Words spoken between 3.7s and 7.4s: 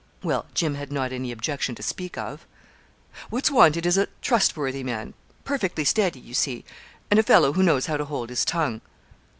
is a trustworthy man, perfectly steady, you see, and a